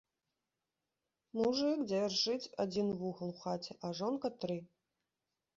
Мужык 1.41 1.79
дзяржыць 1.91 2.51
адзiн 2.65 2.89
вугал 3.03 3.31
у 3.35 3.39
хаце, 3.43 3.71
а 3.85 3.93
жонка— 4.01 4.27
тры 4.43 4.57